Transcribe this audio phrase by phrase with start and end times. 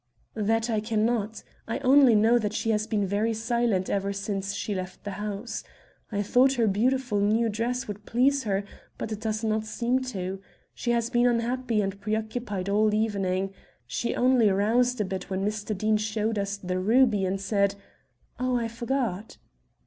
[0.33, 1.43] "That I can not.
[1.67, 5.63] I only know that she has been very silent ever since she left the house.
[6.11, 8.63] I thought her beautiful new dress would please her,
[8.97, 10.41] but it does not seem to.
[10.73, 13.53] She has been unhappy and preoccupied all the evening.
[13.85, 15.77] She only roused a bit when Mr.
[15.77, 17.75] Deane showed us the ruby and said
[18.39, 19.37] Oh, I forgot!"